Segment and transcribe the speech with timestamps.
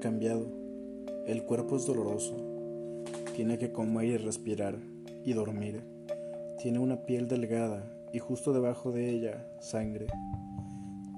[0.00, 0.50] cambiado.
[1.26, 2.36] El cuerpo es doloroso.
[3.36, 4.76] Tiene que comer y respirar
[5.24, 5.84] y dormir.
[6.60, 10.06] Tiene una piel delgada y justo debajo de ella sangre.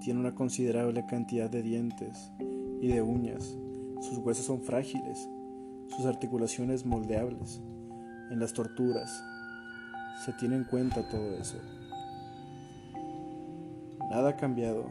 [0.02, 2.32] Tiene una considerable cantidad de dientes
[2.80, 3.56] y de uñas.
[4.00, 5.28] Sus huesos son frágiles,
[5.96, 7.62] sus articulaciones moldeables.
[8.30, 9.22] En las torturas
[10.24, 11.58] se tiene en cuenta todo eso.
[14.10, 14.86] Nada ha cambiado.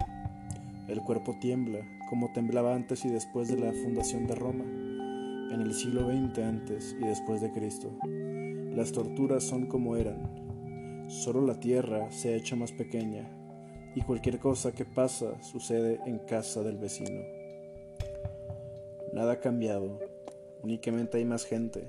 [0.88, 1.80] El cuerpo tiembla
[2.12, 6.94] como temblaba antes y después de la fundación de Roma, en el siglo XX antes
[7.00, 7.90] y después de Cristo.
[8.04, 11.08] Las torturas son como eran.
[11.10, 13.32] Solo la tierra se ha hecho más pequeña
[13.96, 17.22] y cualquier cosa que pasa sucede en casa del vecino.
[19.14, 19.98] Nada ha cambiado,
[20.64, 21.88] únicamente hay más gente.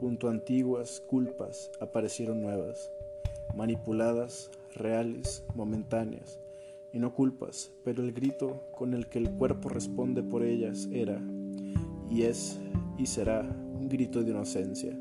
[0.00, 2.90] Junto a antiguas culpas aparecieron nuevas,
[3.54, 6.40] manipuladas, reales, momentáneas
[6.96, 11.20] y no culpas, pero el grito con el que el cuerpo responde por ellas era,
[12.08, 12.58] y es,
[12.96, 14.98] y será, un grito de inocencia.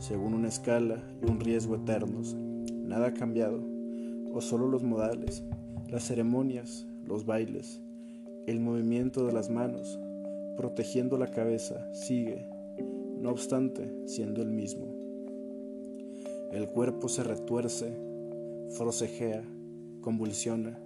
[0.00, 3.60] Según una escala y un riesgo eternos, nada ha cambiado,
[4.34, 5.44] o solo los modales,
[5.88, 7.80] las ceremonias, los bailes,
[8.48, 10.00] el movimiento de las manos,
[10.56, 12.44] protegiendo la cabeza, sigue,
[13.20, 14.86] no obstante, siendo el mismo.
[16.50, 17.96] El cuerpo se retuerce,
[18.70, 19.44] forcejea,
[20.00, 20.80] convulsiona,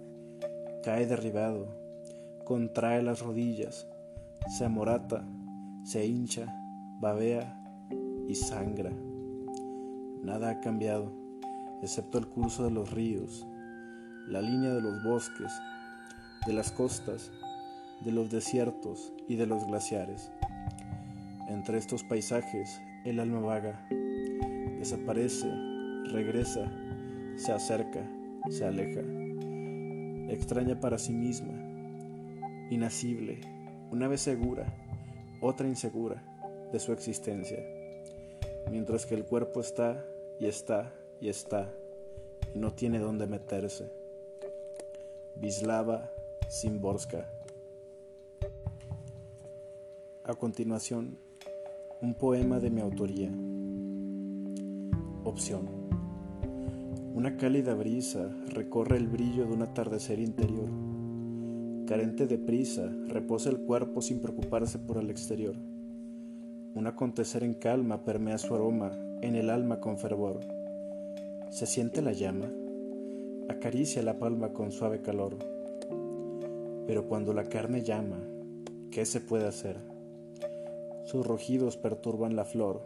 [0.83, 1.67] cae derribado,
[2.43, 3.87] contrae las rodillas,
[4.49, 5.25] se amorata,
[5.83, 6.45] se hincha,
[6.99, 7.57] babea
[8.27, 8.91] y sangra.
[10.21, 11.13] Nada ha cambiado,
[11.81, 13.47] excepto el curso de los ríos,
[14.27, 15.53] la línea de los bosques,
[16.45, 17.31] de las costas,
[18.03, 20.31] de los desiertos y de los glaciares.
[21.47, 23.87] Entre estos paisajes el alma vaga,
[24.79, 25.49] desaparece,
[26.11, 26.69] regresa,
[27.37, 28.05] se acerca,
[28.49, 29.22] se aleja
[30.33, 31.53] extraña para sí misma,
[32.69, 33.39] inacible,
[33.91, 34.65] una vez segura,
[35.41, 36.23] otra insegura
[36.71, 37.59] de su existencia,
[38.71, 40.03] mientras que el cuerpo está
[40.39, 41.71] y está y está
[42.53, 43.91] y no tiene dónde meterse.
[45.35, 46.09] Vislava
[46.49, 47.27] Simborska.
[50.23, 51.17] A continuación,
[52.01, 53.29] un poema de mi autoría.
[55.25, 55.82] Opción.
[57.15, 60.67] Una cálida brisa recorre el brillo de un atardecer interior.
[61.85, 65.55] Carente de prisa, reposa el cuerpo sin preocuparse por el exterior.
[66.73, 70.39] Un acontecer en calma permea su aroma en el alma con fervor.
[71.51, 72.47] Se siente la llama,
[73.47, 75.37] acaricia la palma con suave calor.
[76.87, 78.21] Pero cuando la carne llama,
[78.89, 79.77] ¿qué se puede hacer?
[81.05, 82.81] Sus rugidos perturban la flor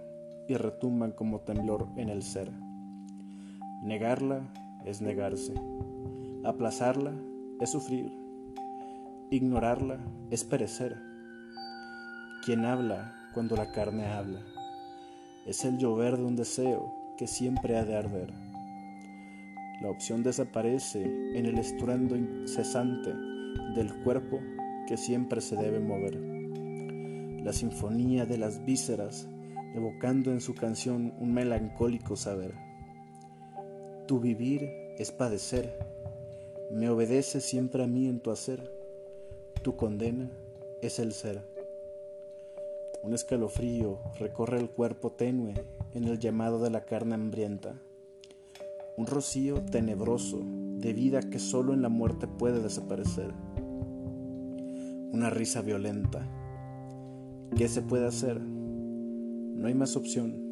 [0.49, 2.51] y retumban como temblor en el ser.
[3.83, 4.41] Negarla
[4.85, 5.53] es negarse.
[6.43, 7.13] Aplazarla
[7.59, 8.11] es sufrir.
[9.29, 9.99] Ignorarla
[10.31, 10.97] es perecer.
[12.43, 14.41] Quien habla cuando la carne habla
[15.45, 18.33] es el llover de un deseo que siempre ha de arder.
[19.81, 23.13] La opción desaparece en el estruendo incesante
[23.75, 24.39] del cuerpo
[24.87, 26.15] que siempre se debe mover.
[27.43, 29.29] La sinfonía de las vísceras
[29.75, 32.66] evocando en su canción un melancólico saber.
[34.07, 35.77] Tu vivir es padecer,
[36.71, 38.71] me obedece siempre a mí en tu hacer,
[39.63, 40.31] tu condena
[40.81, 41.41] es el ser.
[43.03, 45.55] Un escalofrío recorre el cuerpo tenue
[45.93, 47.81] en el llamado de la carne hambrienta,
[48.95, 53.33] un rocío tenebroso de vida que solo en la muerte puede desaparecer,
[55.11, 56.25] una risa violenta.
[57.57, 58.39] ¿Qué se puede hacer?
[58.39, 60.46] No hay más opción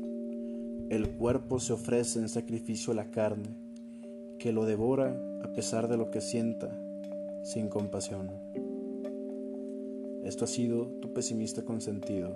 [0.89, 3.49] el cuerpo se ofrece en sacrificio a la carne,
[4.37, 6.69] que lo devora a pesar de lo que sienta,
[7.43, 8.29] sin compasión.
[10.23, 12.29] Esto ha sido tu pesimista consentido.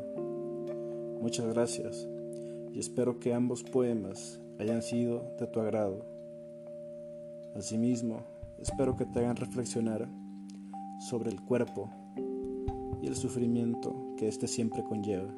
[1.22, 2.08] Muchas gracias
[2.74, 6.06] y espero que ambos poemas hayan sido de tu agrado.
[7.56, 8.22] Asimismo,
[8.60, 10.08] espero que te hagan reflexionar
[11.00, 11.90] sobre el cuerpo
[13.02, 15.34] y el sufrimiento que éste siempre conlleva.